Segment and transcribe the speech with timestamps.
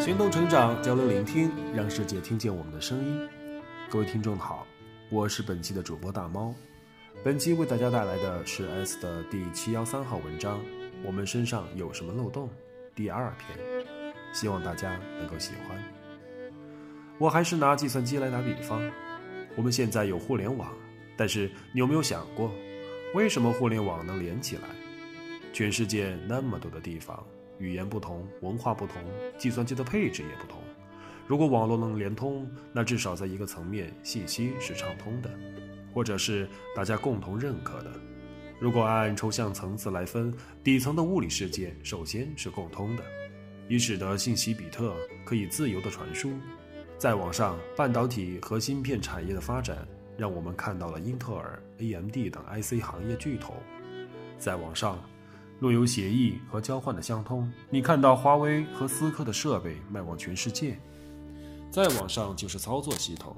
[0.00, 3.28] 行动、成长、交流、聆听，让世界听见我们的声音。
[3.88, 4.66] 各位听众好，
[5.08, 6.52] 我是本期的主播大猫。
[7.22, 10.60] 本期为大家带来的是 S 的第七幺三号文章。
[11.04, 12.50] 我们身上有什么漏洞？
[12.92, 13.56] 第二篇，
[14.32, 15.80] 希望大家能够喜欢。
[17.18, 18.82] 我还是拿计算机来打比方。
[19.54, 20.72] 我们现在有互联网，
[21.16, 22.50] 但是你有没有想过，
[23.14, 24.62] 为什么互联网能连起来？
[25.52, 27.24] 全世界那么多的地方，
[27.60, 28.96] 语言不同，文化不同，
[29.38, 30.60] 计算机的配置也不同。
[31.26, 35.30] 如果网络能连通，那至少在一个层面，信息是畅通的，
[35.94, 37.92] 或者是大家共同认可的。
[38.58, 40.34] 如果按抽象层次来分，
[40.64, 43.04] 底层的物理世界首先是共通的，
[43.68, 46.32] 以使得信息比特可以自由的传输。
[46.98, 49.86] 再往上，半导体和芯片产业的发展，
[50.18, 53.54] 让我们看到了英特尔、AMD 等 IC 行业巨头。
[54.36, 54.98] 再往上，
[55.60, 60.78] 若有协议和交换的相通，你看到华为和思科的设备卖往全世界。
[61.70, 63.36] 再往上就是操作系统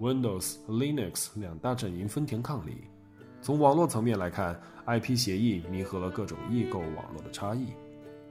[0.00, 2.84] ，Windows Linux 两大阵营分庭抗礼。
[3.42, 7.66] 从网络层面来看，IP 协议弥合了各种异构网络的差异。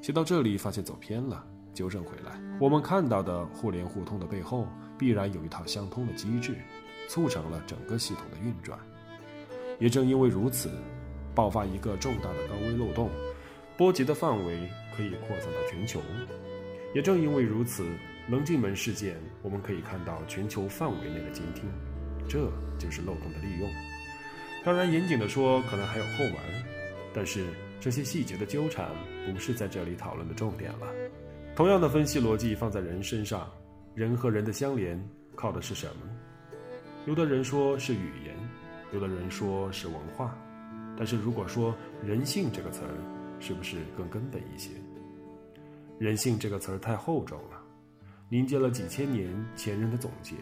[0.00, 2.40] 写到这里，发现走偏了，纠正回来。
[2.60, 6.56] 我们看到的互联互通的背后，必然有一套相通的机制，
[7.08, 8.78] 促成了整个系统的运转。
[9.80, 10.70] 也正因为如此，
[11.34, 13.10] 爆发一个重大的高危漏洞，
[13.76, 16.00] 波及的范围可以扩散到全球。
[16.94, 17.86] 也正因为如此，
[18.28, 21.64] 棱镜门事件我们可以看到全球范围内的监听，
[22.28, 23.70] 这就是漏洞的利用。
[24.64, 26.36] 当然，严谨的说，可能还有后门，
[27.14, 27.46] 但是
[27.80, 28.90] 这些细节的纠缠
[29.32, 30.86] 不是在这里讨论的重点了。
[31.56, 33.50] 同样的分析逻辑放在人身上，
[33.94, 35.02] 人和人的相连
[35.34, 36.02] 靠的是什么？
[37.06, 38.36] 有的人说是语言，
[38.92, 40.36] 有的人说是文化，
[41.00, 42.92] 但是如果说人性这个词儿，
[43.40, 44.68] 是不是更根本一些？
[45.98, 47.58] 人性这个词儿太厚重了，
[48.28, 49.26] 凝结了几千年
[49.56, 50.34] 前人的总结。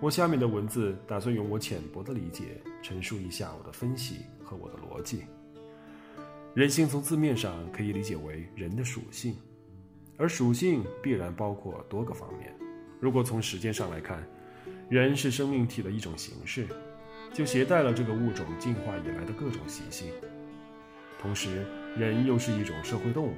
[0.00, 5.24] 我下面的文字打算用我浅薄的理解陈述一下我的分析和我的逻辑。
[6.54, 9.36] 人性从字面上可以理解为人的属性，
[10.16, 12.50] 而属性必然包括多个方面。
[12.98, 14.26] 如果从时间上来看，
[14.88, 16.66] 人是生命体的一种形式，
[17.32, 20.12] 就携带了这个物种进化以来的各种习性。
[21.20, 23.34] 同时，人又是一种社会动物，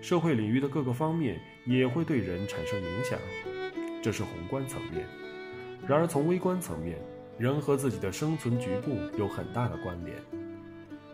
[0.00, 3.18] 社会领域的各个方面也会对人产生影响，
[4.02, 5.04] 这是宏观层面。
[5.86, 6.96] 然而，从微观层面，
[7.38, 10.16] 人和自己的生存局部有很大的关联。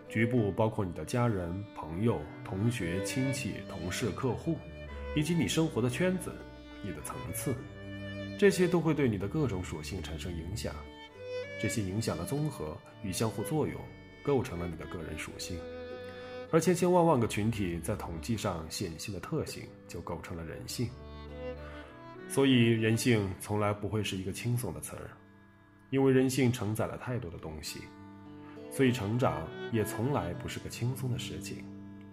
[0.07, 4.57] 局部包括你的家人、朋友、同学、亲戚、同事、客户，
[5.15, 6.31] 以及你生活的圈子、
[6.83, 7.53] 你的层次，
[8.37, 10.73] 这些都会对你的各种属性产生影响。
[11.59, 13.79] 这些影响的综合与相互作用，
[14.23, 15.59] 构成了你的个人属性。
[16.51, 20.89] 而千千万万个群体在统计上显现的特性，就构成了人性。
[22.27, 25.11] 所以，人性从来不会是一个轻松的词儿，
[25.89, 27.81] 因为人性承载了太多的东西。
[28.71, 31.63] 所以，成长也从来不是个轻松的事情，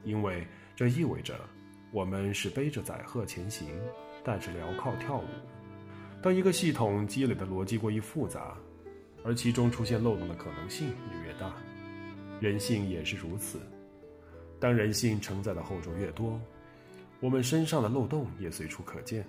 [0.04, 1.38] 因为这意味着
[1.92, 3.68] 我们是背着载荷前行，
[4.24, 5.24] 带着镣铐跳舞。
[6.22, 8.56] 当一个系统积累的逻辑过于复杂，
[9.26, 11.52] 而其中出现漏洞的可能性也越大，
[12.38, 13.58] 人性也是如此。
[14.60, 16.40] 当人性承载的厚重越多，
[17.18, 19.26] 我们身上的漏洞也随处可见。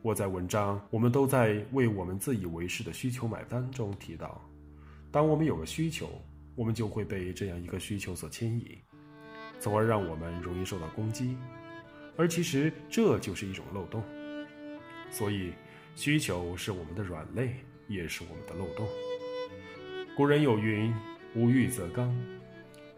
[0.00, 4.40] 我在文章《我们都在为我们自以为是的需求买单》中提到，
[5.10, 6.08] 当我们有个需求，
[6.54, 8.78] 我们就会被这样一个需求所牵引，
[9.58, 11.36] 从而让我们容易受到攻击，
[12.16, 14.00] 而其实这就是一种漏洞。
[15.10, 15.52] 所以，
[15.96, 17.56] 需求是我们的软肋，
[17.90, 18.86] 也是我们的漏洞。
[20.16, 20.94] 古人有云
[21.34, 22.16] ：“无欲则刚。”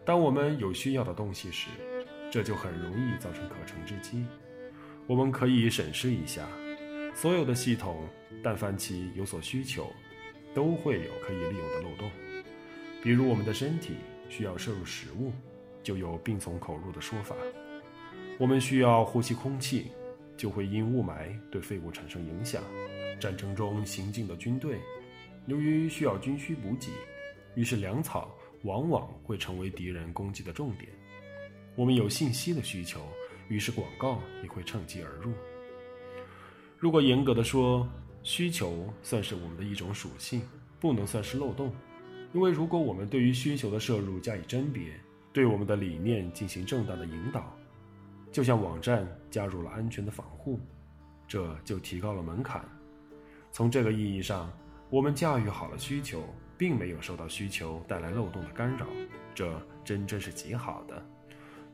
[0.05, 1.69] 当我们有需要的东西时，
[2.29, 4.25] 这就很容易造成可乘之机。
[5.07, 6.47] 我们可以审视一下。
[7.15, 8.07] 所有的系统，
[8.43, 9.91] 但凡其有所需求，
[10.53, 12.11] 都会有可以利用的漏洞。
[13.01, 13.95] 比如我们的身体
[14.29, 15.31] 需要摄入食物，
[15.81, 17.35] 就有病从口入的说法；
[18.37, 19.91] 我们需要呼吸空气，
[20.35, 22.63] 就会因雾霾对肺部产生影响。
[23.19, 24.79] 战争中行进的军队，
[25.47, 26.91] 由于需要军需补给，
[27.55, 30.89] 于是粮草往往会成为敌人攻击的重点。
[31.75, 33.01] 我们有信息的需求，
[33.49, 35.33] 于是广告也会趁机而入。
[36.77, 37.87] 如果严格的说，
[38.23, 40.41] 需求算是我们的一种属性，
[40.79, 41.73] 不能算是漏洞，
[42.33, 44.93] 因为如果我们对于需求的摄入加以甄别，
[45.31, 47.57] 对我们的理念进行正当的引导，
[48.31, 50.59] 就像网站加入了安全的防护，
[51.27, 52.63] 这就提高了门槛。
[53.53, 54.51] 从这个意义上，
[54.89, 56.23] 我们驾驭好了需求，
[56.57, 58.87] 并没有受到需求带来漏洞的干扰，
[59.35, 61.05] 这真真是极好的。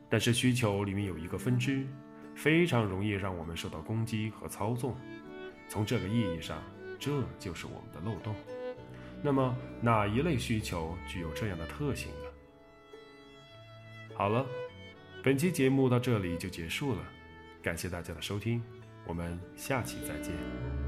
[0.06, 1.86] 但是需求里面有一个分支，
[2.34, 4.94] 非常容易让我们受到攻击和操纵。
[5.68, 6.62] 从这个意义上，
[6.98, 8.34] 这就是我们的漏洞。
[9.22, 12.28] 那么，哪一类需求具有这样的特性呢？
[14.14, 14.44] 好了，
[15.24, 16.98] 本期节目到这里就结束了，
[17.62, 18.62] 感谢大家的收听，
[19.06, 20.79] 我们下期再见。